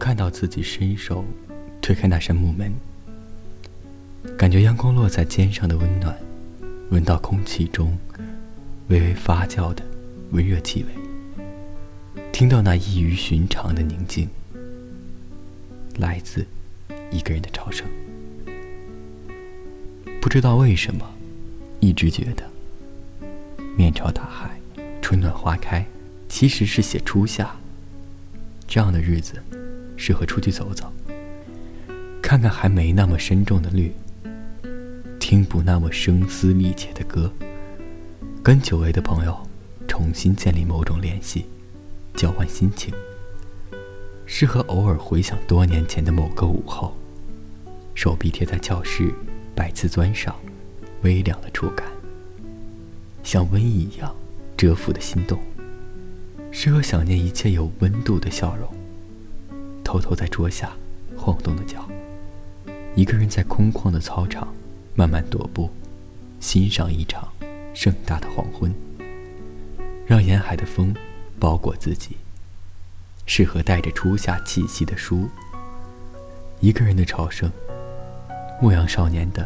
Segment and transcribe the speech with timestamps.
[0.00, 1.22] 看到自己伸手
[1.82, 2.72] 推开那扇木门，
[4.36, 6.16] 感觉阳光落在肩上的温暖，
[6.88, 7.96] 闻到空气中
[8.88, 9.84] 微微发酵的
[10.32, 14.26] 温热气味，听到那异于寻常的宁静，
[15.98, 16.46] 来自
[17.10, 17.86] 一个人的潮声。
[20.18, 21.06] 不知道为什么，
[21.78, 22.42] 一直觉得
[23.76, 24.58] 面朝大海，
[25.02, 25.84] 春暖花开，
[26.26, 27.54] 其实是写初夏。
[28.66, 29.42] 这样的日子，
[30.00, 30.90] 适合出去走走，
[32.22, 33.92] 看看还没那么深重的绿，
[35.18, 37.30] 听不那么声嘶力竭的歌，
[38.42, 39.38] 跟久违的朋友
[39.86, 41.44] 重新建立某种联系，
[42.14, 42.94] 交换心情。
[44.24, 46.96] 适合偶尔回想多年前的某个午后，
[47.94, 49.12] 手臂贴在教室
[49.54, 50.34] 白瓷砖上，
[51.02, 51.86] 微凉的触感，
[53.22, 54.16] 像瘟疫一样
[54.56, 55.38] 蛰伏的心动。
[56.50, 58.66] 适合想念一切有温度的笑容，
[59.90, 60.70] 偷偷在桌下
[61.16, 61.84] 晃动的脚，
[62.94, 64.46] 一个人在空旷的操场
[64.94, 65.68] 慢慢踱步，
[66.38, 67.28] 欣赏一场
[67.74, 68.72] 盛大的黄昏。
[70.06, 70.94] 让沿海的风
[71.40, 72.16] 包裹自己，
[73.26, 75.28] 适合带着初夏气息的书。
[76.60, 77.50] 一个人的朝圣，
[78.62, 79.44] 牧羊少年的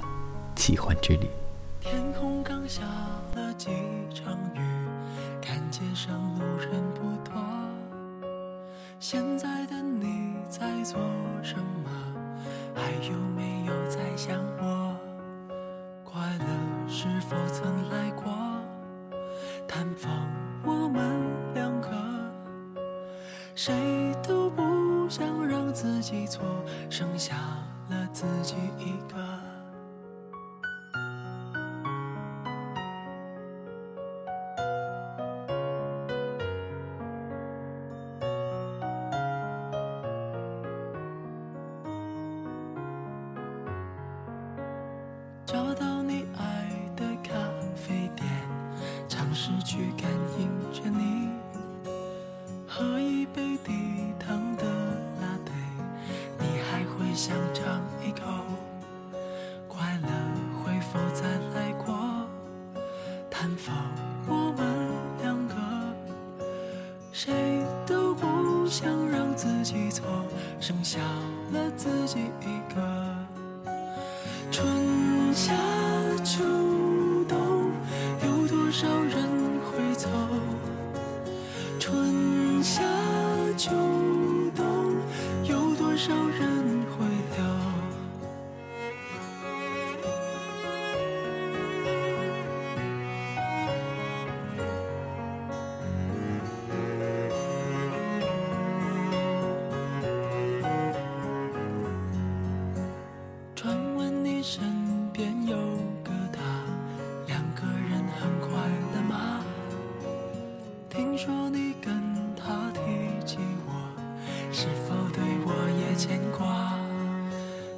[0.55, 1.27] 奇幻之旅。
[1.81, 2.83] 天空刚下
[3.34, 3.70] 了几
[4.12, 4.61] 场雨，
[5.41, 7.42] 看街上路人不多。
[9.01, 11.00] 现在的你在做
[11.42, 11.91] 什么？
[12.75, 14.97] 还有没有在想我？
[16.05, 18.33] 快乐是否曾来过？
[19.67, 20.11] 探访
[20.64, 21.03] 我们
[21.55, 21.89] 两个，
[23.55, 23.75] 谁
[24.23, 26.45] 都不想让自己错，
[26.89, 27.34] 剩下
[27.89, 29.54] 了自己一个。
[45.47, 46.67] 找到你爱
[46.97, 47.35] 的咖
[47.77, 48.27] 啡店，
[49.09, 51.29] 尝试去感应着你，
[52.67, 53.73] 喝一杯低
[54.19, 54.65] 糖的
[55.21, 55.53] 拿铁，
[56.39, 58.25] 你还会想尝一口？
[59.69, 60.09] 快乐
[60.63, 61.95] 会否再来过？
[63.31, 63.75] 探访
[64.27, 64.91] 我们
[65.21, 65.55] 两个，
[67.13, 70.07] 谁都不想让自己错，
[70.59, 71.01] 剩下
[71.53, 72.64] 了自己一
[105.14, 105.57] 边有
[106.02, 106.42] 个他，
[107.29, 108.51] 两个人很快
[108.92, 109.45] 乐吗？
[110.91, 112.02] 听说你跟
[112.35, 112.80] 他提
[113.25, 113.73] 起我，
[114.51, 116.77] 是否对我也牵挂？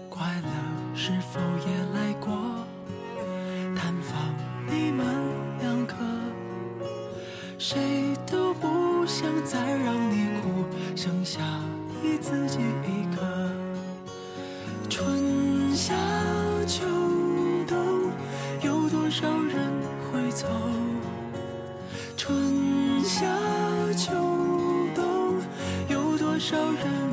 [0.09, 0.49] 快乐
[0.95, 1.39] 是否
[1.69, 2.65] 也来过？
[3.77, 4.19] 探访
[4.67, 5.07] 你们
[5.61, 5.95] 两个，
[7.59, 10.65] 谁都不想再让你哭，
[10.97, 11.43] 剩下
[12.03, 13.51] 你自己一个。
[14.89, 15.95] 春夏
[16.67, 17.06] 秋。
[20.37, 20.47] 走？
[22.15, 23.25] 春夏
[23.97, 24.13] 秋
[24.95, 25.41] 冬，
[25.89, 27.06] 有多少人？